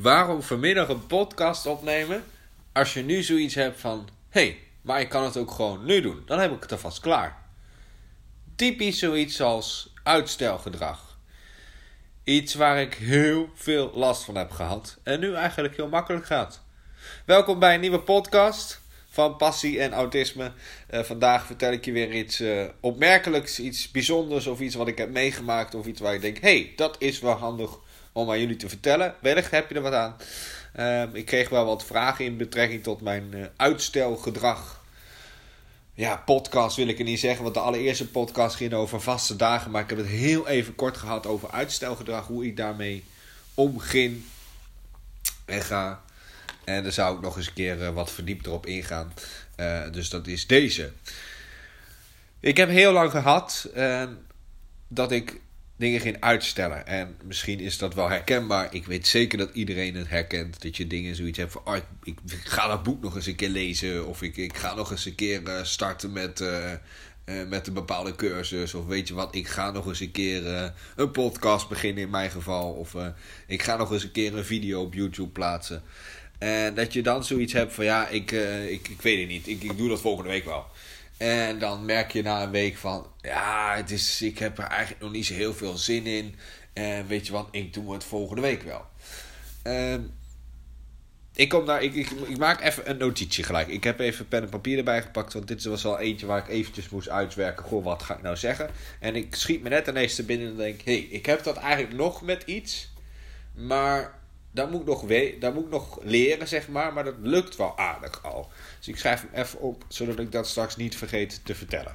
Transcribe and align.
waarom 0.00 0.42
vanmiddag 0.42 0.88
een 0.88 1.06
podcast 1.06 1.66
opnemen 1.66 2.24
als 2.72 2.94
je 2.94 3.02
nu 3.02 3.22
zoiets 3.22 3.54
hebt 3.54 3.80
van: 3.80 4.08
hé, 4.28 4.40
hey, 4.40 4.58
maar 4.82 5.00
ik 5.00 5.08
kan 5.08 5.24
het 5.24 5.36
ook 5.36 5.50
gewoon 5.50 5.84
nu 5.84 6.00
doen. 6.00 6.22
Dan 6.26 6.38
heb 6.38 6.52
ik 6.52 6.62
het 6.62 6.72
alvast 6.72 7.00
klaar. 7.00 7.42
Typisch 8.56 8.98
zoiets 8.98 9.40
als 9.40 9.92
uitstelgedrag. 10.02 11.18
Iets 12.24 12.54
waar 12.54 12.80
ik 12.80 12.94
heel 12.94 13.50
veel 13.54 13.90
last 13.94 14.24
van 14.24 14.34
heb 14.34 14.50
gehad 14.50 14.98
en 15.02 15.20
nu 15.20 15.34
eigenlijk 15.34 15.76
heel 15.76 15.88
makkelijk 15.88 16.26
gaat. 16.26 16.62
Welkom 17.24 17.58
bij 17.58 17.74
een 17.74 17.80
nieuwe 17.80 18.00
podcast 18.00 18.80
van 19.08 19.36
Passie 19.36 19.80
en 19.80 19.92
Autisme. 19.92 20.52
Uh, 20.90 21.00
vandaag 21.00 21.46
vertel 21.46 21.72
ik 21.72 21.84
je 21.84 21.92
weer 21.92 22.12
iets 22.12 22.40
uh, 22.40 22.64
opmerkelijks, 22.80 23.60
iets 23.60 23.90
bijzonders 23.90 24.46
of 24.46 24.60
iets 24.60 24.74
wat 24.74 24.88
ik 24.88 24.98
heb 24.98 25.10
meegemaakt 25.10 25.74
of 25.74 25.86
iets 25.86 26.00
waar 26.00 26.14
ik 26.14 26.20
denk: 26.20 26.38
hé, 26.38 26.60
hey, 26.60 26.72
dat 26.76 26.96
is 26.98 27.20
wel 27.20 27.34
handig 27.34 27.78
om 28.12 28.30
aan 28.30 28.40
jullie 28.40 28.56
te 28.56 28.68
vertellen. 28.68 29.14
Wellicht 29.20 29.50
heb 29.50 29.68
je 29.68 29.74
er 29.74 29.82
wat 29.82 29.92
aan. 29.92 30.16
Uh, 30.76 31.02
ik 31.12 31.26
kreeg 31.26 31.48
wel 31.48 31.64
wat 31.64 31.84
vragen 31.84 32.24
in 32.24 32.36
betrekking 32.36 32.82
tot 32.82 33.00
mijn 33.00 33.30
uh, 33.34 33.46
uitstelgedrag. 33.56 34.80
Ja, 35.94 36.16
podcast 36.16 36.76
wil 36.76 36.88
ik 36.88 36.98
er 36.98 37.04
niet 37.04 37.20
zeggen, 37.20 37.42
want 37.42 37.54
de 37.54 37.60
allereerste 37.60 38.08
podcast 38.08 38.56
ging 38.56 38.72
over 38.72 39.00
vaste 39.00 39.36
dagen. 39.36 39.70
Maar 39.70 39.82
ik 39.82 39.88
heb 39.88 39.98
het 39.98 40.06
heel 40.06 40.48
even 40.48 40.74
kort 40.74 40.96
gehad 40.96 41.26
over 41.26 41.50
uitstelgedrag, 41.50 42.26
hoe 42.26 42.46
ik 42.46 42.56
daarmee 42.56 43.04
omging 43.54 44.24
en 45.44 45.62
ga. 45.62 46.02
En 46.64 46.82
daar 46.82 46.92
zou 46.92 47.16
ik 47.16 47.22
nog 47.22 47.36
eens 47.36 47.46
een 47.46 47.52
keer 47.52 47.82
uh, 47.82 47.88
wat 47.88 48.10
verdiept 48.10 48.46
erop 48.46 48.66
ingaan. 48.66 49.12
Uh, 49.56 49.90
dus 49.90 50.08
dat 50.08 50.26
is 50.26 50.46
deze. 50.46 50.92
Ik 52.40 52.56
heb 52.56 52.68
heel 52.68 52.92
lang 52.92 53.10
gehad 53.10 53.70
dat 54.88 55.12
ik 55.12 55.40
dingen 55.78 56.00
ging 56.00 56.16
uitstellen. 56.20 56.86
En 56.86 57.16
misschien 57.24 57.60
is 57.60 57.78
dat 57.78 57.94
wel 57.94 58.08
herkenbaar. 58.08 58.74
Ik 58.74 58.86
weet 58.86 59.06
zeker 59.06 59.38
dat 59.38 59.50
iedereen 59.52 59.94
het 59.94 60.08
herkent. 60.08 60.62
Dat 60.62 60.76
je 60.76 60.86
dingen 60.86 61.16
zoiets 61.16 61.38
hebt 61.38 61.52
van... 61.52 61.62
Oh, 61.64 61.76
ik, 62.02 62.18
ga 62.26 62.66
dat 62.66 62.82
boek 62.82 63.02
nog 63.02 63.16
eens 63.16 63.26
een 63.26 63.36
keer 63.36 63.48
lezen. 63.48 64.06
Of 64.06 64.22
ik, 64.22 64.36
ik 64.36 64.56
ga 64.56 64.74
nog 64.74 64.90
eens 64.90 65.04
een 65.04 65.14
keer 65.14 65.42
uh, 65.42 65.64
starten 65.64 66.12
met, 66.12 66.40
uh, 66.40 66.72
uh, 67.24 67.48
met 67.48 67.66
een 67.66 67.72
bepaalde 67.72 68.14
cursus. 68.14 68.74
Of 68.74 68.86
weet 68.86 69.08
je 69.08 69.14
wat, 69.14 69.34
ik 69.34 69.48
ga 69.48 69.70
nog 69.70 69.86
eens 69.86 70.00
een 70.00 70.10
keer 70.10 70.72
een 70.96 71.10
podcast 71.10 71.68
beginnen 71.68 72.02
in 72.02 72.10
mijn 72.10 72.30
geval. 72.30 72.72
Of 72.72 72.94
ik 73.46 73.62
ga 73.62 73.76
nog 73.76 73.92
eens 73.92 74.02
een 74.02 74.12
keer 74.12 74.36
een 74.36 74.44
video 74.44 74.82
op 74.82 74.94
YouTube 74.94 75.30
plaatsen. 75.30 75.82
En 76.38 76.74
dat 76.74 76.92
je 76.92 77.02
dan 77.02 77.24
zoiets 77.24 77.52
hebt 77.52 77.72
van... 77.72 77.84
Ja, 77.84 78.08
ik, 78.08 78.30
ik, 78.68 78.88
ik 78.88 79.02
weet 79.02 79.18
het 79.18 79.28
niet. 79.28 79.46
Ik, 79.46 79.62
ik 79.62 79.76
doe 79.76 79.88
dat 79.88 80.00
volgende 80.00 80.30
week 80.30 80.44
wel. 80.44 80.66
En 81.18 81.58
dan 81.58 81.84
merk 81.84 82.12
je 82.12 82.22
na 82.22 82.42
een 82.42 82.50
week 82.50 82.76
van, 82.76 83.06
ja, 83.20 83.76
het 83.76 83.90
is, 83.90 84.22
ik 84.22 84.38
heb 84.38 84.58
er 84.58 84.64
eigenlijk 84.64 85.02
nog 85.02 85.12
niet 85.12 85.26
zo 85.26 85.34
heel 85.34 85.54
veel 85.54 85.76
zin 85.76 86.06
in. 86.06 86.34
En 86.72 87.06
weet 87.06 87.26
je 87.26 87.32
wat, 87.32 87.48
ik 87.50 87.74
doe 87.74 87.92
het 87.92 88.04
volgende 88.04 88.42
week 88.42 88.62
wel. 88.62 88.84
Um, 89.64 90.16
ik, 91.34 91.48
kom 91.48 91.66
daar, 91.66 91.82
ik, 91.82 91.94
ik, 91.94 92.10
ik, 92.10 92.38
maak 92.38 92.60
even 92.60 92.90
een 92.90 92.96
notitie 92.96 93.44
gelijk. 93.44 93.68
Ik 93.68 93.84
heb 93.84 94.00
even 94.00 94.28
pen 94.28 94.42
en 94.42 94.48
papier 94.48 94.78
erbij 94.78 95.02
gepakt, 95.02 95.32
want 95.32 95.48
dit 95.48 95.64
was 95.64 95.84
al 95.84 95.98
eentje 95.98 96.26
waar 96.26 96.38
ik 96.38 96.48
eventjes 96.48 96.88
moest 96.88 97.08
uitwerken. 97.08 97.64
Goh, 97.64 97.84
wat 97.84 98.02
ga 98.02 98.14
ik 98.14 98.22
nou 98.22 98.36
zeggen? 98.36 98.70
En 99.00 99.16
ik 99.16 99.34
schiet 99.34 99.62
me 99.62 99.68
net 99.68 99.86
ineens 99.86 100.14
te 100.14 100.24
binnen 100.24 100.48
en 100.48 100.56
denk, 100.56 100.80
hé, 100.80 100.92
hey, 100.92 101.00
ik 101.10 101.26
heb 101.26 101.42
dat 101.42 101.56
eigenlijk 101.56 101.96
nog 101.96 102.22
met 102.22 102.42
iets. 102.46 102.88
Maar 103.52 104.17
dat 104.58 104.70
moet, 104.70 104.80
ik 104.80 104.86
nog 104.86 105.02
we 105.02 105.36
dat 105.40 105.54
moet 105.54 105.64
ik 105.64 105.70
nog 105.70 105.98
leren, 106.02 106.48
zeg 106.48 106.68
maar. 106.68 106.92
Maar 106.92 107.04
dat 107.04 107.14
lukt 107.22 107.56
wel 107.56 107.78
aardig 107.78 108.24
al. 108.24 108.50
Dus 108.78 108.88
ik 108.88 108.96
schrijf 108.96 109.20
hem 109.20 109.44
even 109.44 109.60
op, 109.60 109.84
zodat 109.88 110.18
ik 110.18 110.32
dat 110.32 110.48
straks 110.48 110.76
niet 110.76 110.96
vergeet 110.96 111.40
te 111.44 111.54
vertellen. 111.54 111.92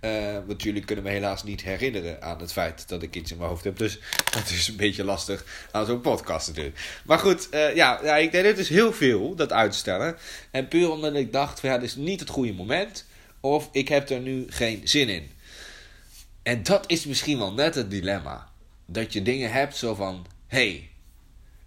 Uh, 0.00 0.38
want 0.46 0.62
jullie 0.62 0.84
kunnen 0.84 1.04
me 1.04 1.10
helaas 1.10 1.44
niet 1.44 1.62
herinneren 1.62 2.22
aan 2.22 2.40
het 2.40 2.52
feit 2.52 2.88
dat 2.88 3.02
ik 3.02 3.14
iets 3.14 3.30
in 3.30 3.36
mijn 3.36 3.48
hoofd 3.48 3.64
heb. 3.64 3.78
Dus 3.78 3.98
dat 4.34 4.50
is 4.50 4.68
een 4.68 4.76
beetje 4.76 5.04
lastig 5.04 5.68
aan 5.70 5.86
zo'n 5.86 6.00
podcast 6.00 6.48
natuurlijk. 6.48 7.00
Maar 7.04 7.18
goed, 7.18 7.48
uh, 7.50 7.74
ja, 7.74 8.00
ja, 8.02 8.16
ik 8.16 8.32
deed 8.32 8.44
het 8.44 8.56
dus 8.56 8.68
heel 8.68 8.92
veel, 8.92 9.34
dat 9.34 9.52
uitstellen. 9.52 10.16
En 10.50 10.68
puur 10.68 10.90
omdat 10.90 11.14
ik 11.14 11.32
dacht, 11.32 11.60
van, 11.60 11.70
ja, 11.70 11.78
dit 11.78 11.88
is 11.88 11.96
niet 11.96 12.20
het 12.20 12.28
goede 12.28 12.52
moment. 12.52 13.04
Of 13.40 13.68
ik 13.72 13.88
heb 13.88 14.10
er 14.10 14.20
nu 14.20 14.46
geen 14.48 14.80
zin 14.84 15.08
in. 15.08 15.30
En 16.42 16.62
dat 16.62 16.84
is 16.86 17.04
misschien 17.04 17.38
wel 17.38 17.52
net 17.52 17.74
het 17.74 17.90
dilemma. 17.90 18.48
Dat 18.86 19.12
je 19.12 19.22
dingen 19.22 19.52
hebt 19.52 19.76
zo 19.76 19.94
van, 19.94 20.26
hey, 20.46 20.88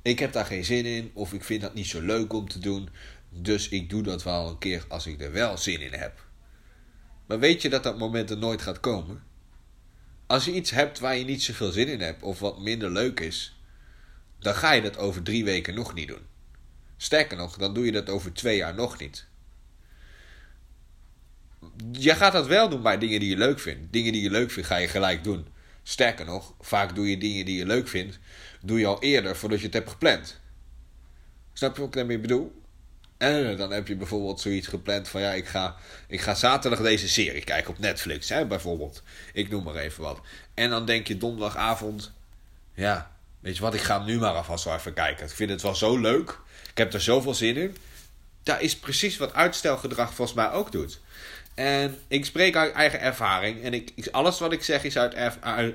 ik 0.02 0.20
heb 0.20 0.34
daar 0.34 0.46
geen 0.46 0.66
zin 0.66 0.86
in. 0.86 1.12
Of 1.14 1.34
ik 1.34 1.44
vind 1.44 1.62
dat 1.62 1.74
niet 1.74 1.88
zo 1.88 2.02
leuk 2.02 2.34
om 2.34 2.48
te 2.48 2.60
doen. 2.60 2.90
Dus 3.30 3.70
ik 3.70 3.90
doe 3.90 4.04
dat 4.04 4.24
wel 4.24 4.50
een 4.50 4.58
keer 4.58 4.86
als 4.88 5.08
ik 5.08 5.22
er 5.22 5.32
wel 5.32 5.58
zin 5.58 5.82
in 5.82 5.94
heb. 5.94 6.26
Maar 7.26 7.40
weet 7.40 7.62
je 7.62 7.70
dat 7.70 7.84
dat 7.84 7.98
moment 7.98 8.30
er 8.30 8.38
nooit 8.38 8.62
gaat 8.62 8.80
komen? 8.80 9.24
Als 10.28 10.46
je 10.46 10.54
iets 10.54 10.72
hebt 10.72 11.00
waar 11.00 11.18
je 11.18 11.26
niet 11.26 11.44
zoveel 11.44 11.72
zin 11.72 11.88
in 11.88 12.02
hebt 12.02 12.24
of 12.24 12.40
wat 12.40 12.60
minder 12.60 12.92
leuk 12.92 13.20
is, 13.20 13.60
dan 14.40 14.56
ga 14.56 14.72
je 14.72 14.82
dat 14.82 14.98
over 14.98 15.24
drie 15.24 15.44
weken 15.44 15.76
nog 15.76 15.94
niet 15.94 16.08
doen. 16.08 16.26
Sterker 16.98 17.38
nog, 17.38 17.58
dan 17.58 17.74
doe 17.74 17.86
je 17.86 17.92
dat 17.92 18.10
over 18.10 18.34
twee 18.34 18.58
jaar 18.58 18.76
nog 18.76 19.00
niet. 19.00 19.28
Je 21.92 22.16
gaat 22.16 22.34
dat 22.34 22.48
wel 22.48 22.70
doen 22.70 22.82
bij 22.82 22.98
dingen 22.98 23.20
die 23.20 23.30
je 23.30 23.38
leuk 23.38 23.60
vindt. 23.60 23.94
Dingen 23.94 24.12
die 24.12 24.22
je 24.22 24.30
leuk 24.30 24.52
vindt 24.52 24.70
ga 24.70 24.76
je 24.76 24.88
gelijk 24.88 25.24
doen. 25.24 25.48
Sterker 25.88 26.26
nog, 26.26 26.54
vaak 26.60 26.96
doe 26.96 27.10
je 27.10 27.18
dingen 27.18 27.46
die 27.46 27.58
je 27.58 27.66
leuk 27.66 27.88
vindt, 27.88 28.20
doe 28.62 28.80
je 28.80 28.86
al 28.86 29.02
eerder 29.02 29.36
voordat 29.36 29.60
je 29.60 29.66
het 29.66 29.74
hebt 29.74 29.90
gepland. 29.90 30.40
Snap 31.54 31.74
je 31.74 31.80
wat 31.80 31.90
ik 31.90 31.96
daarmee 31.96 32.20
bedoel? 32.20 32.62
En 33.18 33.58
dan 33.58 33.72
heb 33.72 33.88
je 33.88 33.96
bijvoorbeeld 33.96 34.42
zoiets 34.42 34.68
gepland 34.68 35.08
van 35.08 35.22
ja, 35.22 35.32
ik 35.32 35.48
ga, 35.48 35.76
ik 36.08 36.22
ga 36.22 36.36
zaterdag 36.36 36.82
deze 36.82 37.10
serie 37.10 37.44
kijken 37.44 37.70
op 37.70 37.80
Netflix, 37.80 38.30
hè, 38.30 38.46
bijvoorbeeld. 38.46 39.04
Ik 39.34 39.50
noem 39.50 39.64
maar 39.64 39.76
even 39.76 40.04
wat. 40.04 40.22
En 40.54 40.70
dan 40.70 40.86
denk 40.86 41.08
je 41.08 41.18
donderdagavond, 41.18 42.12
ja, 42.74 43.12
weet 43.40 43.56
je 43.56 43.62
wat, 43.62 43.74
ik 43.74 43.82
ga 43.82 43.98
hem 43.98 44.06
nu 44.06 44.20
maar 44.20 44.34
alvast 44.34 44.64
wel 44.64 44.76
even 44.76 44.94
kijken. 44.94 45.26
Ik 45.26 45.32
vind 45.32 45.50
het 45.50 45.62
wel 45.62 45.76
zo 45.76 45.98
leuk. 45.98 46.40
Ik 46.70 46.78
heb 46.78 46.94
er 46.94 47.02
zoveel 47.02 47.34
zin 47.34 47.56
in. 47.56 47.78
Dat 48.44 48.62
is 48.62 48.78
precies 48.78 49.18
wat 49.18 49.34
uitstelgedrag 49.34 50.14
volgens 50.14 50.38
mij 50.38 50.52
ook 50.52 50.72
doet. 50.72 51.00
En 51.58 51.98
ik 52.08 52.26
spreek 52.26 52.56
uit 52.56 52.74
eigen 52.74 53.00
ervaring. 53.00 53.64
En 53.64 53.74
ik, 53.74 54.08
alles 54.12 54.40
wat 54.40 54.52
ik 54.52 54.64
zeg 54.64 54.84
is 54.84 54.98
uit, 54.98 55.14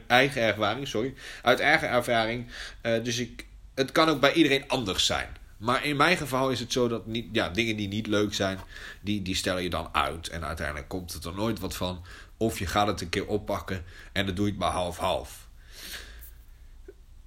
eigen 0.06 0.42
ervaring. 0.42 0.88
Sorry. 0.88 1.14
Uit 1.42 1.60
eigen 1.60 1.88
ervaring. 1.88 2.46
Uh, 2.82 3.04
dus 3.04 3.18
ik, 3.18 3.46
het 3.74 3.92
kan 3.92 4.08
ook 4.08 4.20
bij 4.20 4.32
iedereen 4.32 4.68
anders 4.68 5.06
zijn. 5.06 5.28
Maar 5.56 5.84
in 5.84 5.96
mijn 5.96 6.16
geval 6.16 6.50
is 6.50 6.60
het 6.60 6.72
zo 6.72 6.88
dat 6.88 7.06
niet, 7.06 7.26
ja, 7.32 7.48
dingen 7.48 7.76
die 7.76 7.88
niet 7.88 8.06
leuk 8.06 8.34
zijn, 8.34 8.58
die, 9.00 9.22
die 9.22 9.34
stel 9.34 9.58
je 9.58 9.70
dan 9.70 9.88
uit. 9.92 10.28
En 10.28 10.44
uiteindelijk 10.44 10.88
komt 10.88 11.12
het 11.12 11.24
er 11.24 11.34
nooit 11.34 11.58
wat 11.58 11.76
van. 11.76 12.04
Of 12.36 12.58
je 12.58 12.66
gaat 12.66 12.86
het 12.86 13.00
een 13.00 13.08
keer 13.08 13.26
oppakken 13.26 13.84
en 14.12 14.26
dan 14.26 14.34
doe 14.34 14.44
je 14.44 14.50
het 14.50 14.60
maar 14.60 14.70
half-half. 14.70 15.48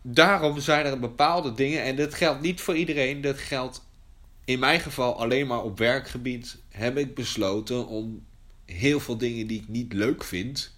Daarom 0.02 0.60
zijn 0.60 0.86
er 0.86 1.00
bepaalde 1.00 1.54
dingen, 1.54 1.84
en 1.84 1.96
dat 1.96 2.14
geldt 2.14 2.42
niet 2.42 2.62
voor 2.62 2.76
iedereen, 2.76 3.22
dat 3.22 3.38
geldt 3.38 3.88
in 4.46 4.60
mijn 4.60 4.80
geval 4.80 5.20
alleen 5.20 5.48
maar 5.48 5.64
op 5.64 5.78
werkgebied. 5.78 6.58
Heb 6.70 6.98
ik 6.98 7.16
besloten 7.16 7.88
om 7.88 8.26
heel 8.66 9.00
veel 9.00 9.18
dingen 9.18 9.48
die 9.48 9.62
ik 9.62 9.68
niet 9.68 9.94
leuk 9.94 10.24
vind, 10.24 10.74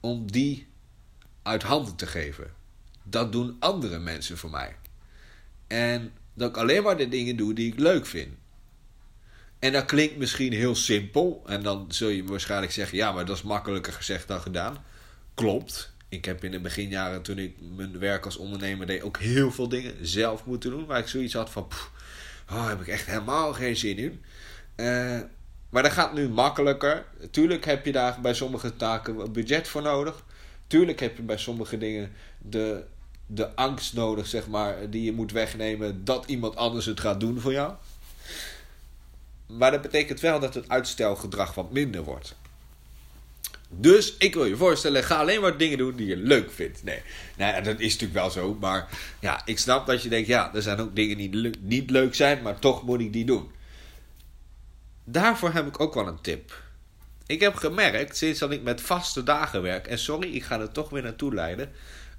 om 0.00 0.30
die 0.30 0.66
uit 1.42 1.62
handen 1.62 1.96
te 1.96 2.06
geven. 2.06 2.54
Dat 3.02 3.32
doen 3.32 3.56
andere 3.58 3.98
mensen 3.98 4.38
voor 4.38 4.50
mij. 4.50 4.76
En 5.66 6.12
dat 6.34 6.48
ik 6.48 6.56
alleen 6.56 6.82
maar 6.82 6.96
de 6.96 7.08
dingen 7.08 7.36
doe 7.36 7.54
die 7.54 7.72
ik 7.72 7.78
leuk 7.78 8.06
vind. 8.06 8.34
En 9.58 9.72
dat 9.72 9.84
klinkt 9.84 10.16
misschien 10.16 10.52
heel 10.52 10.74
simpel. 10.74 11.42
En 11.46 11.62
dan 11.62 11.86
zul 11.88 12.08
je 12.08 12.24
waarschijnlijk 12.24 12.72
zeggen: 12.72 12.96
ja, 12.96 13.12
maar 13.12 13.24
dat 13.24 13.36
is 13.36 13.42
makkelijker 13.42 13.92
gezegd 13.92 14.28
dan 14.28 14.40
gedaan. 14.40 14.84
Klopt. 15.34 15.94
Ik 16.08 16.24
heb 16.24 16.44
in 16.44 16.50
de 16.50 16.60
beginjaren, 16.60 17.22
toen 17.22 17.38
ik 17.38 17.54
mijn 17.76 17.98
werk 17.98 18.24
als 18.24 18.36
ondernemer 18.36 18.86
deed, 18.86 19.02
ook 19.02 19.18
heel 19.18 19.50
veel 19.50 19.68
dingen 19.68 20.06
zelf 20.06 20.44
moeten 20.44 20.70
doen. 20.70 20.86
Waar 20.86 20.98
ik 20.98 21.08
zoiets 21.08 21.34
had 21.34 21.50
van: 21.50 21.68
pff, 21.68 21.90
oh, 22.50 22.68
heb 22.68 22.80
ik 22.80 22.86
echt 22.86 23.06
helemaal 23.06 23.52
geen 23.52 23.76
zin 23.76 23.98
in. 23.98 24.22
Uh, 24.76 25.20
maar 25.76 25.84
dat 25.84 25.94
gaat 25.94 26.12
nu 26.12 26.28
makkelijker. 26.28 27.04
Tuurlijk 27.30 27.64
heb 27.64 27.84
je 27.84 27.92
daar 27.92 28.18
bij 28.20 28.34
sommige 28.34 28.76
taken 28.76 29.32
budget 29.32 29.68
voor 29.68 29.82
nodig. 29.82 30.24
Tuurlijk 30.66 31.00
heb 31.00 31.16
je 31.16 31.22
bij 31.22 31.36
sommige 31.38 31.78
dingen 31.78 32.12
de 32.38 32.84
de 33.26 33.54
angst 33.54 33.94
nodig, 33.94 34.26
zeg 34.26 34.48
maar, 34.48 34.90
die 34.90 35.04
je 35.04 35.12
moet 35.12 35.32
wegnemen 35.32 36.04
dat 36.04 36.24
iemand 36.26 36.56
anders 36.56 36.86
het 36.86 37.00
gaat 37.00 37.20
doen 37.20 37.40
voor 37.40 37.52
jou. 37.52 37.72
Maar 39.46 39.70
dat 39.70 39.82
betekent 39.82 40.20
wel 40.20 40.40
dat 40.40 40.54
het 40.54 40.68
uitstelgedrag 40.68 41.54
wat 41.54 41.72
minder 41.72 42.02
wordt. 42.02 42.36
Dus 43.68 44.16
ik 44.18 44.34
wil 44.34 44.44
je 44.44 44.56
voorstellen, 44.56 45.04
ga 45.04 45.16
alleen 45.16 45.40
maar 45.40 45.56
dingen 45.56 45.78
doen 45.78 45.96
die 45.96 46.06
je 46.06 46.16
leuk 46.16 46.50
vindt. 46.52 46.84
Nee, 46.84 47.02
nee 47.36 47.62
dat 47.62 47.80
is 47.80 47.92
natuurlijk 47.92 48.20
wel 48.20 48.30
zo. 48.30 48.56
Maar 48.60 48.88
ja, 49.20 49.42
ik 49.44 49.58
snap 49.58 49.86
dat 49.86 50.02
je 50.02 50.08
denkt, 50.08 50.28
ja, 50.28 50.54
er 50.54 50.62
zijn 50.62 50.78
ook 50.78 50.96
dingen 50.96 51.16
die 51.16 51.50
niet 51.60 51.90
leuk 51.90 52.14
zijn, 52.14 52.42
maar 52.42 52.58
toch 52.58 52.82
moet 52.82 53.00
ik 53.00 53.12
die 53.12 53.24
doen. 53.24 53.54
Daarvoor 55.08 55.52
heb 55.52 55.66
ik 55.66 55.80
ook 55.80 55.94
wel 55.94 56.06
een 56.06 56.20
tip. 56.20 56.62
Ik 57.26 57.40
heb 57.40 57.54
gemerkt, 57.54 58.16
sinds 58.16 58.38
dat 58.38 58.50
ik 58.50 58.62
met 58.62 58.80
vaste 58.80 59.22
dagen 59.22 59.62
werk, 59.62 59.86
en 59.86 59.98
sorry, 59.98 60.34
ik 60.34 60.44
ga 60.44 60.60
er 60.60 60.72
toch 60.72 60.90
weer 60.90 61.02
naartoe 61.02 61.34
leiden. 61.34 61.72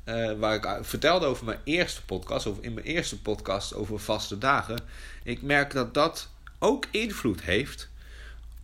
Uh, 0.05 0.33
waar 0.33 0.55
ik 0.55 0.85
vertelde 0.85 1.25
over 1.25 1.45
mijn 1.45 1.59
eerste 1.63 2.05
podcast, 2.05 2.45
of 2.45 2.59
in 2.59 2.73
mijn 2.73 2.85
eerste 2.85 3.21
podcast 3.21 3.73
over 3.73 3.99
vaste 3.99 4.37
dagen. 4.37 4.79
Ik 5.23 5.41
merk 5.41 5.71
dat 5.71 5.93
dat 5.93 6.29
ook 6.59 6.85
invloed 6.91 7.41
heeft 7.41 7.89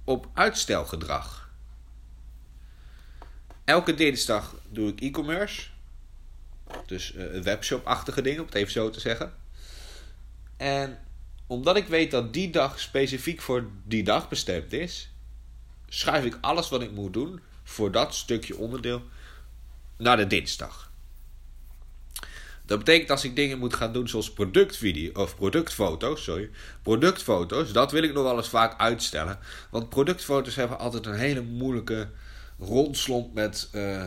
op 0.03 0.27
uitstelgedrag. 0.33 1.49
Elke 3.63 3.93
dinsdag 3.93 4.55
doe 4.69 4.89
ik 4.89 5.01
e-commerce. 5.01 5.67
Dus 6.85 7.13
uh, 7.13 7.41
webshop-achtige 7.41 8.21
dingen, 8.21 8.39
om 8.39 8.45
het 8.45 8.55
even 8.55 8.71
zo 8.71 8.89
te 8.89 8.99
zeggen. 8.99 9.33
En 10.57 10.99
omdat 11.47 11.75
ik 11.75 11.87
weet 11.87 12.11
dat 12.11 12.33
die 12.33 12.49
dag 12.49 12.79
specifiek 12.79 13.41
voor 13.41 13.65
die 13.85 14.03
dag 14.03 14.29
bestemd 14.29 14.73
is, 14.73 15.11
schuif 15.87 16.25
ik 16.25 16.37
alles 16.41 16.69
wat 16.69 16.81
ik 16.81 16.91
moet 16.91 17.13
doen 17.13 17.39
voor 17.63 17.91
dat 17.91 18.15
stukje 18.15 18.57
onderdeel 18.57 19.01
naar 19.97 20.17
de 20.17 20.27
dinsdag. 20.27 20.91
Dat 22.65 22.77
betekent 22.77 23.09
als 23.09 23.23
ik 23.23 23.35
dingen 23.35 23.59
moet 23.59 23.73
gaan 23.73 23.93
doen 23.93 24.07
zoals 24.07 24.33
productvideo 24.33 25.11
of 25.21 25.35
productfoto's, 25.35 26.23
sorry, 26.23 26.49
productfoto's, 26.81 27.71
dat 27.71 27.91
wil 27.91 28.03
ik 28.03 28.13
nog 28.13 28.23
wel 28.23 28.37
eens 28.37 28.49
vaak 28.49 28.79
uitstellen. 28.79 29.39
Want 29.69 29.89
productfoto's 29.89 30.55
hebben 30.55 30.79
altijd 30.79 31.05
een 31.05 31.19
hele 31.19 31.41
moeilijke 31.41 32.09
rondslomp 32.59 33.33
met 33.33 33.69
uh, 33.75 34.03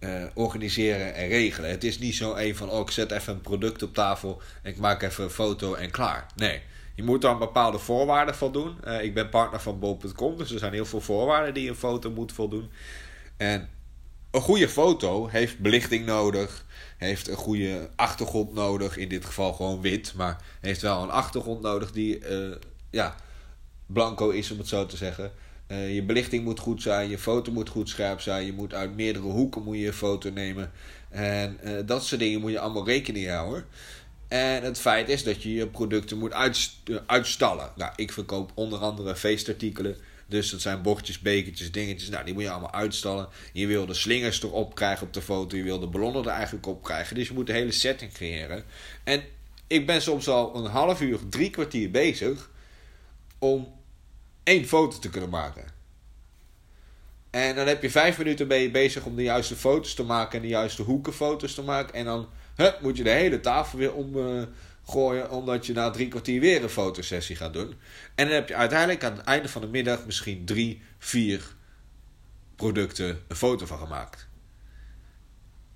uh, 0.00 0.24
organiseren 0.34 1.14
en 1.14 1.28
regelen. 1.28 1.70
Het 1.70 1.84
is 1.84 1.98
niet 1.98 2.14
zo 2.14 2.34
een 2.34 2.56
van, 2.56 2.70
oh 2.70 2.80
ik 2.80 2.90
zet 2.90 3.10
even 3.10 3.34
een 3.34 3.40
product 3.40 3.82
op 3.82 3.94
tafel 3.94 4.42
en 4.62 4.70
ik 4.70 4.78
maak 4.78 5.02
even 5.02 5.24
een 5.24 5.30
foto 5.30 5.74
en 5.74 5.90
klaar. 5.90 6.26
Nee, 6.36 6.60
je 6.94 7.02
moet 7.02 7.22
daar 7.22 7.38
bepaalde 7.38 7.78
voorwaarden 7.78 8.34
voldoen. 8.34 8.76
Uh, 8.86 9.02
ik 9.02 9.14
ben 9.14 9.28
partner 9.28 9.60
van 9.60 9.78
bol.com, 9.78 10.36
dus 10.36 10.50
er 10.50 10.58
zijn 10.58 10.72
heel 10.72 10.84
veel 10.84 11.00
voorwaarden 11.00 11.54
die 11.54 11.68
een 11.68 11.74
foto 11.74 12.10
moet 12.10 12.32
voldoen. 12.32 12.70
En 13.36 13.68
een 14.30 14.40
goede 14.40 14.68
foto 14.68 15.26
heeft 15.26 15.58
belichting 15.58 16.06
nodig, 16.06 16.64
heeft 16.96 17.28
een 17.28 17.36
goede 17.36 17.90
achtergrond 17.96 18.54
nodig. 18.54 18.96
In 18.96 19.08
dit 19.08 19.24
geval 19.24 19.52
gewoon 19.52 19.80
wit, 19.80 20.14
maar 20.16 20.42
heeft 20.60 20.80
wel 20.80 21.02
een 21.02 21.10
achtergrond 21.10 21.60
nodig 21.60 21.92
die 21.92 22.28
uh, 22.30 22.54
ja, 22.90 23.14
blanco 23.86 24.30
is, 24.30 24.50
om 24.50 24.58
het 24.58 24.68
zo 24.68 24.86
te 24.86 24.96
zeggen. 24.96 25.32
Uh, 25.68 25.94
je 25.94 26.02
belichting 26.02 26.44
moet 26.44 26.58
goed 26.58 26.82
zijn, 26.82 27.10
je 27.10 27.18
foto 27.18 27.52
moet 27.52 27.68
goed 27.68 27.88
scherp 27.88 28.20
zijn. 28.20 28.46
Je 28.46 28.52
moet 28.52 28.74
uit 28.74 28.96
meerdere 28.96 29.24
hoeken 29.24 29.62
moet 29.62 29.78
je 29.78 29.92
foto 29.92 30.30
nemen. 30.30 30.72
En 31.10 31.58
uh, 31.64 31.72
dat 31.86 32.04
soort 32.04 32.20
dingen 32.20 32.40
moet 32.40 32.50
je 32.50 32.58
allemaal 32.58 32.86
rekening 32.86 33.28
houden. 33.28 33.64
En 34.28 34.62
het 34.62 34.78
feit 34.78 35.08
is 35.08 35.24
dat 35.24 35.42
je 35.42 35.54
je 35.54 35.66
producten 35.66 36.18
moet 36.18 36.32
uitstallen. 37.06 37.72
Nou, 37.76 37.92
ik 37.96 38.12
verkoop 38.12 38.50
onder 38.54 38.78
andere 38.78 39.16
feestartikelen. 39.16 39.96
Dus 40.26 40.50
dat 40.50 40.60
zijn 40.60 40.82
bordjes, 40.82 41.18
bekertjes, 41.18 41.72
dingetjes. 41.72 42.08
Nou, 42.08 42.24
die 42.24 42.34
moet 42.34 42.42
je 42.42 42.50
allemaal 42.50 42.72
uitstallen. 42.72 43.28
Je 43.52 43.66
wil 43.66 43.86
de 43.86 43.94
slingers 43.94 44.42
erop 44.42 44.74
krijgen 44.74 45.06
op 45.06 45.12
de 45.12 45.22
foto. 45.22 45.56
Je 45.56 45.62
wil 45.62 45.78
de 45.78 45.86
ballonnen 45.86 46.24
er 46.24 46.30
eigenlijk 46.30 46.66
op 46.66 46.82
krijgen. 46.82 47.14
Dus 47.14 47.28
je 47.28 47.34
moet 47.34 47.46
de 47.46 47.52
hele 47.52 47.72
setting 47.72 48.12
creëren. 48.12 48.64
En 49.04 49.22
ik 49.66 49.86
ben 49.86 50.02
soms 50.02 50.28
al 50.28 50.56
een 50.56 50.70
half 50.70 51.00
uur, 51.00 51.18
drie 51.28 51.50
kwartier 51.50 51.90
bezig 51.90 52.50
om 53.38 53.68
één 54.48 54.66
foto 54.66 54.98
te 54.98 55.10
kunnen 55.10 55.30
maken. 55.30 55.64
En 57.30 57.54
dan 57.54 57.66
heb 57.66 57.82
je 57.82 57.90
vijf 57.90 58.18
minuten 58.18 58.48
ben 58.48 58.58
je 58.58 58.70
bezig 58.70 59.04
om 59.04 59.16
de 59.16 59.22
juiste 59.22 59.56
foto's 59.56 59.94
te 59.94 60.04
maken 60.04 60.36
en 60.36 60.42
de 60.42 60.48
juiste 60.48 60.82
hoeken 60.82 61.12
foto's 61.12 61.54
te 61.54 61.62
maken. 61.62 61.94
En 61.94 62.04
dan 62.04 62.28
hup, 62.54 62.80
moet 62.80 62.96
je 62.96 63.02
de 63.02 63.10
hele 63.10 63.40
tafel 63.40 63.78
weer 63.78 63.92
omgooien, 63.92 65.30
omdat 65.30 65.66
je 65.66 65.72
na 65.72 65.90
drie 65.90 66.08
kwartier 66.08 66.40
weer 66.40 66.62
een 66.62 66.68
fotosessie 66.68 67.36
gaat 67.36 67.52
doen. 67.52 67.74
En 68.14 68.26
dan 68.26 68.34
heb 68.34 68.48
je 68.48 68.54
uiteindelijk 68.54 69.04
aan 69.04 69.16
het 69.16 69.24
einde 69.24 69.48
van 69.48 69.60
de 69.60 69.68
middag 69.68 70.04
misschien 70.04 70.44
drie, 70.44 70.82
vier 70.98 71.42
producten 72.56 73.20
een 73.28 73.36
foto 73.36 73.66
van 73.66 73.78
gemaakt. 73.78 74.28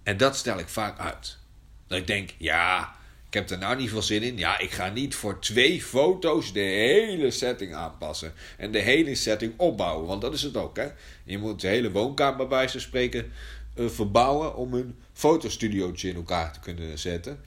En 0.03 0.17
dat 0.17 0.37
stel 0.37 0.59
ik 0.59 0.69
vaak 0.69 0.99
uit. 0.99 1.39
Dat 1.87 1.99
ik 1.99 2.07
denk, 2.07 2.35
ja, 2.39 2.95
ik 3.33 3.39
heb 3.39 3.51
er 3.51 3.59
nou 3.59 3.77
niet 3.77 3.91
veel 3.91 4.03
zin 4.03 4.23
in. 4.23 4.39
Ja, 4.39 4.59
ik 4.59 4.71
ga 4.71 4.89
niet 4.89 5.15
voor 5.15 5.39
twee 5.39 5.83
foto's 5.83 6.53
de 6.53 6.61
hele 6.61 7.31
setting 7.31 7.75
aanpassen. 7.75 8.33
En 8.57 8.73
de 8.73 8.79
hele 8.79 9.15
setting 9.15 9.53
opbouwen. 9.57 10.07
Want 10.07 10.21
dat 10.21 10.35
is 10.35 10.43
het 10.43 10.57
ook, 10.57 10.77
hè. 10.77 10.89
Je 11.25 11.39
moet 11.39 11.61
de 11.61 11.69
hele 11.69 11.91
woonkamer 11.91 12.47
bij 12.47 12.69
ze 12.69 12.81
spreken 12.81 13.33
uh, 13.77 13.89
verbouwen 13.89 14.57
om 14.57 14.75
een 14.75 14.95
fotostudiootje 15.13 16.09
in 16.09 16.15
elkaar 16.15 16.53
te 16.53 16.61
kunnen 16.61 16.99
zetten. 16.99 17.41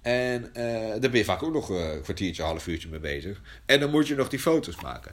En 0.00 0.42
uh, 0.42 0.54
daar 0.90 1.00
ben 1.00 1.16
je 1.16 1.24
vaak 1.24 1.42
ook 1.42 1.52
nog 1.52 1.68
een 1.68 2.02
kwartiertje, 2.02 2.42
half 2.42 2.66
uurtje 2.66 2.88
mee 2.88 3.00
bezig. 3.00 3.40
En 3.66 3.80
dan 3.80 3.90
moet 3.90 4.08
je 4.08 4.14
nog 4.14 4.28
die 4.28 4.38
foto's 4.38 4.80
maken. 4.80 5.12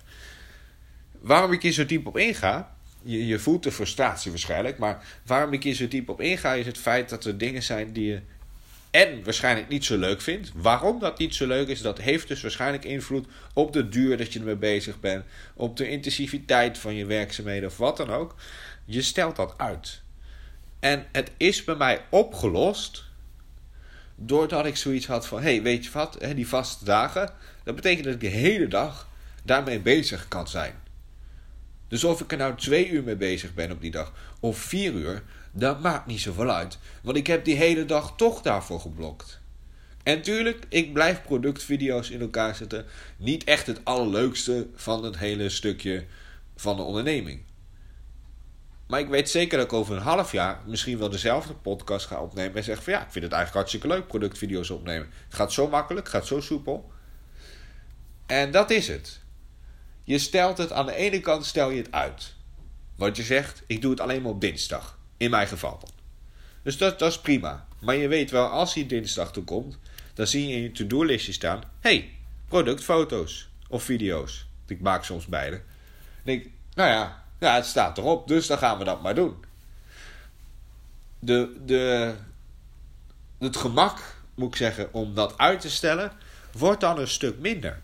Waarom 1.20 1.52
ik 1.52 1.62
hier 1.62 1.72
zo 1.72 1.86
diep 1.86 2.08
op 2.08 2.18
inga, 2.18 2.76
je, 3.04 3.28
je 3.28 3.40
voelt 3.40 3.64
de 3.64 3.72
frustratie 3.72 4.32
waarschijnlijk, 4.32 4.78
maar 4.78 5.06
waarom 5.26 5.54
ik 5.54 5.64
hier 5.64 5.76
zo 5.76 5.88
diep 5.88 6.10
op 6.10 6.22
inga 6.22 6.54
is 6.54 6.66
het 6.66 6.78
feit 6.78 7.10
dat 7.10 7.26
er 7.26 7.38
dingen 7.38 7.64
zijn 7.64 7.94
die 7.94 8.06
je 8.06 8.22
en 8.92 9.24
waarschijnlijk 9.24 9.70
niet 9.70 9.86
zo 9.86 9.98
leuk 9.98 10.22
vindt. 10.22 10.52
Waarom 10.56 11.00
dat 11.00 11.18
niet 11.18 11.36
zo 11.36 11.48
leuk 11.48 11.68
is, 11.68 11.82
dat 11.82 11.98
heeft 11.98 12.28
dus 12.28 12.42
waarschijnlijk 12.42 12.86
invloed 12.86 13.28
op 13.54 13.74
de 13.74 13.90
duur 13.90 14.18
dat 14.18 14.34
je 14.34 14.40
ermee 14.40 14.56
bezig 14.56 15.00
bent, 15.00 15.26
op 15.54 15.78
de 15.78 15.90
intensiviteit 15.90 16.78
van 16.78 16.96
je 16.96 17.06
werkzaamheden 17.06 17.70
of 17.70 17.78
wat 17.78 17.98
dan 17.98 18.10
ook. 18.10 18.36
Je 18.86 19.02
stelt 19.02 19.36
dat 19.36 19.54
uit. 19.58 20.02
En 20.80 21.06
het 21.12 21.32
is 21.38 21.64
bij 21.64 21.76
mij 21.76 22.02
opgelost 22.10 23.06
doordat 24.16 24.66
ik 24.66 24.78
zoiets 24.78 25.08
had 25.08 25.28
van: 25.28 25.42
hey, 25.42 25.62
weet 25.62 25.86
je 25.86 25.92
wat, 25.92 26.18
die 26.36 26.48
vaste 26.48 26.86
dagen, 26.86 27.30
dat 27.64 27.76
betekent 27.76 28.04
dat 28.04 28.14
ik 28.14 28.20
de 28.20 28.28
hele 28.28 28.68
dag 28.68 29.08
daarmee 29.44 29.80
bezig 29.80 30.28
kan 30.28 30.48
zijn. 30.48 30.74
Dus 31.88 32.04
of 32.04 32.22
ik 32.22 32.32
er 32.32 32.38
nou 32.38 32.56
twee 32.56 32.90
uur 32.90 33.04
mee 33.04 33.16
bezig 33.16 33.54
ben 33.54 33.72
op 33.72 33.82
die 33.82 33.92
dag 33.92 34.14
of 34.40 34.58
vier 34.58 34.94
uur, 34.94 35.24
dat 35.60 35.82
maakt 35.82 36.06
niet 36.06 36.20
zoveel 36.20 36.50
uit. 36.50 36.78
Want 37.02 37.18
ik 37.18 37.28
heb 37.28 37.46
die 37.46 37.56
hele 37.56 37.86
dag 37.86 38.14
toch 38.16 38.42
daarvoor 38.42 38.80
geblokt. 38.80 39.40
En 40.04 40.22
tuurlijk, 40.22 40.66
ik 40.70 40.94
blijf 40.94 41.22
productvideo's 41.22 42.10
in 42.10 42.22
elkaar 42.22 42.56
zetten. 42.56 42.86
Niet 43.18 43.44
echt 43.44 43.68
het 43.68 43.86
allerleukste 43.86 44.68
van 44.76 45.04
het 45.04 45.18
hele 45.18 45.50
stukje 45.50 46.06
van 46.56 46.76
de 46.76 46.82
onderneming. 46.82 47.42
Maar 48.88 49.00
ik 49.00 49.08
weet 49.08 49.30
zeker 49.30 49.58
dat 49.58 49.66
ik 49.66 49.74
over 49.74 49.96
een 49.96 50.02
half 50.02 50.32
jaar 50.32 50.62
misschien 50.66 50.98
wel 50.98 51.10
dezelfde 51.10 51.54
podcast 51.54 52.06
ga 52.06 52.22
opnemen. 52.22 52.56
En 52.56 52.64
zeg 52.64 52.84
van 52.84 52.94
ja, 52.94 53.00
ik 53.00 53.12
vind 53.12 53.24
het 53.24 53.34
eigenlijk 53.34 53.54
hartstikke 53.54 53.88
leuk 53.88 54.08
productvideo's 54.08 54.70
opnemen. 54.70 55.10
Het 55.26 55.36
gaat 55.36 55.54
zo 55.54 55.68
makkelijk, 55.68 56.06
het 56.06 56.16
gaat 56.16 56.28
zo 56.28 56.40
soepel. 56.40 56.92
En 58.26 58.52
dat 58.52 58.70
is 58.70 58.88
het. 58.88 59.20
Je 60.04 60.18
stelt 60.18 60.58
het 60.58 60.72
aan 60.72 60.86
de 60.86 60.96
ene 60.96 61.20
kant 61.20 61.46
stel 61.46 61.70
je 61.70 61.82
het 61.82 61.92
uit. 61.92 62.36
Want 62.96 63.18
je 63.18 63.24
zegt, 63.24 63.64
ik 63.68 63.82
doe 63.82 63.92
het 63.92 64.00
alleen 64.00 64.22
maar 64.22 64.32
op 64.32 64.42
dinsdag. 64.42 64.97
In 65.18 65.30
mijn 65.30 65.48
geval 65.48 65.90
Dus 66.62 66.78
dat, 66.78 67.00
dat 67.00 67.12
is 67.12 67.20
prima. 67.20 67.68
Maar 67.80 67.96
je 67.96 68.08
weet 68.08 68.32
wel, 68.32 68.48
als 68.48 68.74
die 68.74 68.86
dinsdag 68.86 69.32
toe 69.32 69.44
komt, 69.44 69.78
dan 70.14 70.28
zie 70.28 70.48
je 70.48 70.56
in 70.56 70.62
je 70.62 70.72
to-do-listje 70.72 71.32
staan: 71.32 71.64
hey, 71.80 72.10
productfoto's 72.48 73.50
of 73.68 73.84
video's. 73.84 74.46
Ik 74.68 74.82
maak 74.82 75.04
soms 75.04 75.26
beide. 75.26 75.62
Ik, 76.24 76.50
nou 76.74 76.90
ja, 76.90 77.24
ja, 77.40 77.56
het 77.56 77.66
staat 77.66 77.98
erop, 77.98 78.28
dus 78.28 78.48
dan 78.48 78.58
gaan 78.58 78.78
we 78.78 78.84
dat 78.84 79.02
maar 79.02 79.16
doen. 79.16 79.36
De, 81.20 81.56
de, 81.66 82.14
het 83.40 83.58
gemak, 83.58 84.00
moet 84.36 84.48
ik 84.48 84.56
zeggen, 84.56 84.94
om 84.94 85.14
dat 85.14 85.38
uit 85.38 85.62
te 85.62 85.70
stellen, 85.70 86.12
wordt 86.52 86.82
dan 86.82 87.00
een 87.00 87.08
stuk 87.08 87.40
minder. 87.40 87.82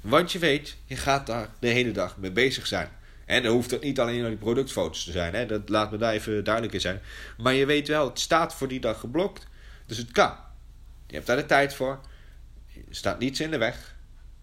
Want 0.00 0.32
je 0.32 0.38
weet, 0.38 0.76
je 0.84 0.96
gaat 0.96 1.26
daar 1.26 1.48
de 1.58 1.68
hele 1.68 1.92
dag 1.92 2.16
mee 2.16 2.30
bezig 2.30 2.66
zijn. 2.66 2.88
En 3.32 3.42
dan 3.42 3.52
hoeft 3.52 3.70
het 3.70 3.82
niet 3.82 4.00
alleen 4.00 4.24
die 4.24 4.36
productfoto's 4.36 5.04
te 5.04 5.10
zijn. 5.10 5.34
Hè? 5.34 5.46
Dat 5.46 5.68
laat 5.68 5.90
me 5.90 5.96
daar 5.96 6.12
even 6.12 6.44
duidelijk 6.44 6.74
in 6.74 6.80
zijn. 6.80 7.00
Maar 7.36 7.54
je 7.54 7.66
weet 7.66 7.88
wel, 7.88 8.08
het 8.08 8.18
staat 8.20 8.54
voor 8.54 8.68
die 8.68 8.80
dag 8.80 9.00
geblokt. 9.00 9.46
Dus 9.86 9.96
het 9.96 10.10
kan. 10.10 10.34
Je 11.06 11.14
hebt 11.14 11.26
daar 11.26 11.36
de 11.36 11.46
tijd 11.46 11.74
voor. 11.74 12.00
Er 12.74 12.82
staat 12.90 13.18
niets 13.18 13.40
in 13.40 13.50
de 13.50 13.58
weg. 13.58 13.94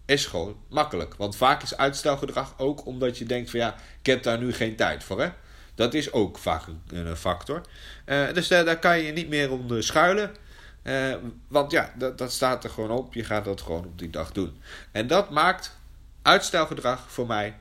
Is 0.06 0.26
gewoon 0.26 0.56
makkelijk. 0.68 1.14
Want 1.14 1.36
vaak 1.36 1.62
is 1.62 1.76
uitstelgedrag 1.76 2.54
ook 2.58 2.86
omdat 2.86 3.18
je 3.18 3.24
denkt 3.24 3.50
van 3.50 3.60
ja, 3.60 3.74
ik 4.00 4.06
heb 4.06 4.22
daar 4.22 4.38
nu 4.38 4.52
geen 4.52 4.76
tijd 4.76 5.04
voor. 5.04 5.20
Hè? 5.20 5.28
Dat 5.74 5.94
is 5.94 6.12
ook 6.12 6.38
vaak 6.38 6.62
een, 6.88 7.16
factor. 7.16 7.60
Uh, 8.06 8.32
dus 8.32 8.48
daar, 8.48 8.78
kan 8.78 8.98
je 8.98 9.12
niet 9.12 9.28
meer 9.28 9.50
om 9.50 9.82
schuilen. 9.82 10.34
Uh, 10.82 11.14
want 11.48 11.70
ja, 11.70 11.92
dat, 11.96 12.18
dat 12.18 12.32
staat 12.32 12.64
er 12.64 12.70
gewoon 12.70 12.90
op. 12.90 13.14
Je 13.14 13.24
gaat 13.24 13.44
dat 13.44 13.60
gewoon 13.60 13.84
op 13.84 13.98
die 13.98 14.10
dag 14.10 14.32
doen. 14.32 14.60
En 14.92 15.06
dat 15.06 15.30
maakt 15.30 15.76
uitstelgedrag 16.22 17.10
voor 17.10 17.26
mij 17.26 17.54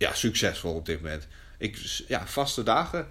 ja, 0.00 0.14
succesvol 0.14 0.74
op 0.74 0.86
dit 0.86 1.02
moment. 1.02 1.26
Ik, 1.58 1.76
ja, 2.08 2.26
vaste 2.26 2.62
dagen, 2.62 3.08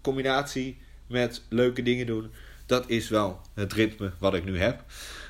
combinatie 0.00 0.78
met 1.06 1.42
leuke 1.48 1.82
dingen 1.82 2.06
doen. 2.06 2.32
Dat 2.66 2.88
is 2.88 3.08
wel 3.08 3.40
het 3.54 3.72
ritme 3.72 4.12
wat 4.18 4.34
ik 4.34 4.44
nu 4.44 4.58
heb. 4.58 4.84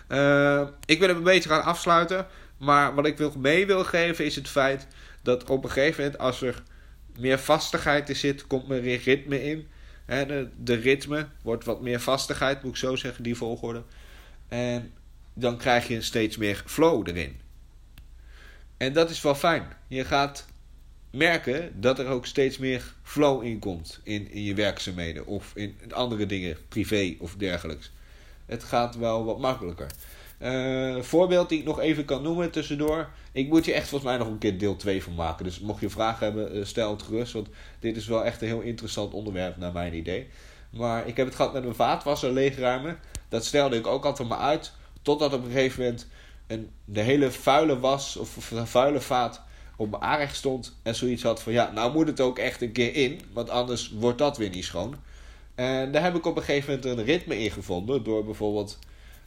Uh, 0.08 0.68
ik 0.84 0.98
wil 0.98 1.08
hem 1.08 1.16
een 1.16 1.22
beetje 1.22 1.48
gaan 1.48 1.62
afsluiten. 1.62 2.26
Maar 2.56 2.94
wat 2.94 3.06
ik 3.06 3.18
wil 3.18 3.32
mee 3.38 3.66
wil 3.66 3.84
geven 3.84 4.24
is 4.24 4.36
het 4.36 4.48
feit 4.48 4.86
dat 5.22 5.50
op 5.50 5.64
een 5.64 5.70
gegeven 5.70 6.04
moment, 6.04 6.20
als 6.20 6.42
er 6.42 6.62
meer 7.18 7.38
vastigheid 7.38 8.08
in 8.08 8.16
zit, 8.16 8.46
komt 8.46 8.68
meer 8.68 9.02
ritme 9.02 9.44
in. 9.44 9.68
En 10.06 10.28
de, 10.28 10.48
de 10.56 10.74
ritme 10.74 11.28
wordt 11.42 11.64
wat 11.64 11.80
meer 11.80 12.00
vastigheid, 12.00 12.62
moet 12.62 12.72
ik 12.72 12.78
zo 12.78 12.96
zeggen, 12.96 13.22
die 13.22 13.36
volgorde. 13.36 13.82
En 14.48 14.92
dan 15.34 15.56
krijg 15.56 15.88
je 15.88 16.00
steeds 16.00 16.36
meer 16.36 16.62
flow 16.66 17.08
erin. 17.08 17.40
En 18.76 18.92
dat 18.92 19.10
is 19.10 19.22
wel 19.22 19.34
fijn. 19.34 19.68
Je 19.88 20.04
gaat 20.04 20.46
merken 21.10 21.80
dat 21.80 21.98
er 21.98 22.06
ook 22.06 22.26
steeds 22.26 22.58
meer 22.58 22.94
flow 23.02 23.44
in 23.44 23.58
komt 23.58 24.00
in, 24.02 24.30
in 24.30 24.42
je 24.42 24.54
werkzaamheden 24.54 25.26
of 25.26 25.52
in 25.54 25.76
andere 25.92 26.26
dingen, 26.26 26.56
privé 26.68 27.16
of 27.18 27.34
dergelijks. 27.34 27.92
Het 28.46 28.64
gaat 28.64 28.96
wel 28.96 29.24
wat 29.24 29.38
makkelijker. 29.38 29.86
Uh, 30.42 31.02
voorbeeld 31.02 31.48
die 31.48 31.58
ik 31.58 31.64
nog 31.64 31.80
even 31.80 32.04
kan 32.04 32.22
noemen 32.22 32.50
tussendoor. 32.50 33.08
Ik 33.32 33.48
moet 33.48 33.64
je 33.64 33.72
echt 33.72 33.88
volgens 33.88 34.10
mij 34.10 34.18
nog 34.18 34.28
een 34.28 34.38
keer 34.38 34.58
deel 34.58 34.76
2 34.76 35.02
van 35.02 35.14
maken. 35.14 35.44
Dus 35.44 35.60
mocht 35.60 35.80
je 35.80 35.90
vragen 35.90 36.24
hebben, 36.24 36.56
uh, 36.56 36.64
stel 36.64 36.90
het 36.90 37.02
gerust. 37.02 37.32
Want 37.32 37.48
dit 37.80 37.96
is 37.96 38.06
wel 38.06 38.24
echt 38.24 38.40
een 38.40 38.48
heel 38.48 38.60
interessant 38.60 39.12
onderwerp 39.12 39.56
naar 39.56 39.72
mijn 39.72 39.94
idee. 39.94 40.26
Maar 40.70 41.06
ik 41.06 41.16
heb 41.16 41.26
het 41.26 41.34
gehad 41.34 41.52
met 41.52 41.62
mijn 41.62 41.74
vaatwasser 41.74 42.32
leegruimen. 42.32 42.98
Dat 43.28 43.44
stelde 43.44 43.76
ik 43.76 43.86
ook 43.86 44.04
altijd 44.04 44.28
maar 44.28 44.38
uit 44.38 44.72
Totdat 45.06 45.32
op 45.32 45.44
een 45.44 45.50
gegeven 45.50 45.82
moment 45.82 46.06
een, 46.46 46.70
de 46.84 47.00
hele 47.00 47.30
vuile 47.30 47.78
was 47.78 48.16
of, 48.16 48.52
vuile 48.64 49.00
vaat 49.00 49.42
op 49.76 49.90
mijn 49.90 50.02
aanrecht 50.02 50.36
stond. 50.36 50.76
En 50.82 50.94
zoiets 50.94 51.22
had 51.22 51.42
van 51.42 51.52
ja, 51.52 51.70
nou 51.70 51.92
moet 51.92 52.06
het 52.06 52.20
ook 52.20 52.38
echt 52.38 52.62
een 52.62 52.72
keer 52.72 52.94
in. 52.94 53.20
Want 53.32 53.50
anders 53.50 53.90
wordt 53.90 54.18
dat 54.18 54.36
weer 54.36 54.50
niet 54.50 54.64
schoon. 54.64 54.96
En 55.54 55.92
daar 55.92 56.02
heb 56.02 56.14
ik 56.14 56.26
op 56.26 56.36
een 56.36 56.42
gegeven 56.42 56.74
moment 56.74 56.98
een 56.98 57.04
ritme 57.04 57.38
in 57.38 57.50
gevonden. 57.50 58.02
Door 58.02 58.24
bijvoorbeeld 58.24 58.78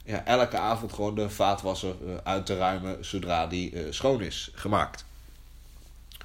ja, 0.06 0.25
elke 0.25 0.58
avond 0.58 0.94
gewoon 0.94 1.15
de 1.15 1.29
vaatwasser 1.29 1.96
uh, 2.06 2.13
uit 2.24 2.46
te 2.46 2.58
ruimen 2.58 3.06
zodra 3.06 3.48
die 3.48 3.72
uh, 3.72 3.82
schoon 3.89 4.22
is 4.22 4.51
gemaakt. 4.53 5.06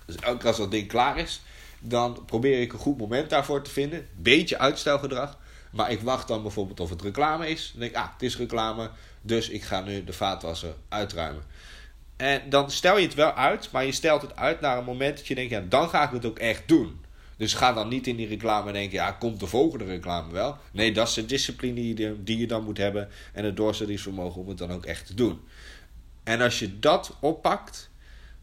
Dus 0.06 0.16
elke 0.16 0.38
keer 0.38 0.48
als 0.48 0.56
dat 0.56 0.70
ding 0.70 0.88
klaar 0.88 1.18
is, 1.18 1.40
dan 1.78 2.22
probeer 2.26 2.60
ik 2.60 2.72
een 2.72 2.78
goed 2.78 2.98
moment 2.98 3.30
daarvoor 3.30 3.62
te 3.62 3.70
vinden. 3.70 4.08
Beetje 4.16 4.58
uitstelgedrag. 4.58 5.38
Maar 5.70 5.90
ik 5.90 6.00
wacht 6.00 6.28
dan 6.28 6.42
bijvoorbeeld 6.42 6.80
of 6.80 6.90
het 6.90 7.02
reclame 7.02 7.48
is. 7.48 7.70
Dan 7.70 7.80
denk 7.80 7.92
ik, 7.92 7.98
ah, 7.98 8.12
het 8.12 8.22
is 8.22 8.36
reclame. 8.36 8.90
Dus 9.20 9.48
ik 9.48 9.62
ga 9.62 9.80
nu 9.80 10.04
de 10.04 10.12
vaatwasser 10.12 10.74
uitruimen. 10.88 11.42
En 12.24 12.42
dan 12.48 12.70
stel 12.70 12.98
je 12.98 13.06
het 13.06 13.14
wel 13.14 13.32
uit, 13.32 13.70
maar 13.70 13.84
je 13.84 13.92
stelt 13.92 14.22
het 14.22 14.36
uit 14.36 14.60
naar 14.60 14.78
een 14.78 14.84
moment 14.84 15.16
dat 15.16 15.26
je 15.26 15.34
denkt, 15.34 15.50
ja, 15.50 15.60
dan 15.68 15.88
ga 15.88 16.04
ik 16.04 16.10
het 16.10 16.24
ook 16.24 16.38
echt 16.38 16.68
doen. 16.68 17.04
Dus 17.36 17.54
ga 17.54 17.72
dan 17.72 17.88
niet 17.88 18.06
in 18.06 18.16
die 18.16 18.28
reclame 18.28 18.72
denken, 18.72 18.92
ja, 18.92 19.10
komt 19.12 19.40
de 19.40 19.46
volgende 19.46 19.84
reclame 19.84 20.32
wel. 20.32 20.56
Nee, 20.72 20.92
dat 20.92 21.08
is 21.08 21.14
de 21.14 21.26
discipline 21.26 21.94
die 22.24 22.38
je, 22.38 22.46
dan 22.46 22.64
moet 22.64 22.78
hebben 22.78 23.08
en 23.32 23.44
het 23.44 23.56
doorzettingsvermogen 23.56 24.40
om 24.40 24.48
het 24.48 24.58
dan 24.58 24.72
ook 24.72 24.86
echt 24.86 25.06
te 25.06 25.14
doen. 25.14 25.40
En 26.22 26.40
als 26.40 26.58
je 26.58 26.78
dat 26.78 27.16
oppakt 27.20 27.90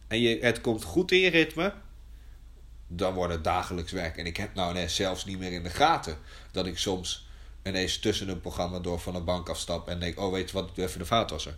en 0.07 0.19
je, 0.19 0.37
het 0.41 0.61
komt 0.61 0.83
goed 0.83 1.11
in 1.11 1.19
je 1.19 1.29
ritme, 1.29 1.73
dan 2.87 3.13
wordt 3.13 3.33
het 3.33 3.43
dagelijks 3.43 3.91
werk. 3.91 4.17
En 4.17 4.25
ik 4.25 4.37
heb 4.37 4.55
nou 4.55 4.73
net 4.73 4.91
zelfs 4.91 5.25
niet 5.25 5.39
meer 5.39 5.51
in 5.51 5.63
de 5.63 5.69
gaten 5.69 6.17
dat 6.51 6.65
ik 6.65 6.77
soms 6.77 7.27
ineens 7.63 7.99
tussen 7.99 8.29
een 8.29 8.41
programma 8.41 8.79
door 8.79 8.99
van 8.99 9.15
een 9.15 9.25
bank 9.25 9.49
afstap 9.49 9.87
en 9.87 9.99
denk, 9.99 10.19
oh 10.19 10.31
weet 10.31 10.49
je 10.49 10.55
wat, 10.55 10.69
ik 10.69 10.75
doe 10.75 10.85
even 10.85 10.99
de 10.99 11.05
vaatwasser. 11.05 11.55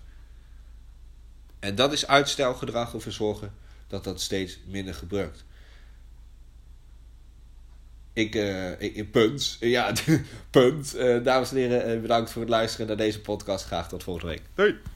En 1.63 1.75
dat 1.75 1.93
is 1.93 2.07
uitstelgedrag 2.07 2.93
of 2.93 3.05
zorgen 3.09 3.53
dat 3.87 4.03
dat 4.03 4.21
steeds 4.21 4.59
minder 4.65 4.93
gebruikt. 4.93 5.43
Ik, 8.13 8.35
uh, 8.35 8.81
ik, 8.81 9.11
punt. 9.11 9.57
Ja, 9.59 9.93
punt. 10.49 10.95
Uh, 10.95 11.23
dames 11.23 11.51
en 11.51 11.57
heren, 11.57 12.01
bedankt 12.01 12.31
voor 12.31 12.41
het 12.41 12.49
luisteren 12.49 12.87
naar 12.87 12.97
deze 12.97 13.21
podcast. 13.21 13.65
Graag 13.65 13.89
tot 13.89 14.03
volgende 14.03 14.29
week. 14.29 14.41
Doei! 14.53 14.92